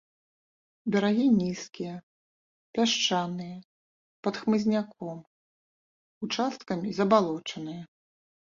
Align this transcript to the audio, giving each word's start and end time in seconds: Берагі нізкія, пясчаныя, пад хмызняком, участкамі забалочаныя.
Берагі 0.93 1.25
нізкія, 1.41 1.93
пясчаныя, 2.77 3.57
пад 4.29 4.35
хмызняком, 4.41 5.19
участкамі 6.29 6.87
забалочаныя. 7.03 7.83